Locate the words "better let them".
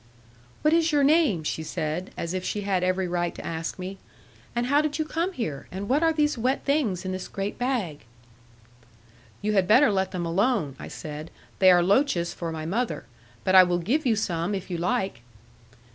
9.67-10.25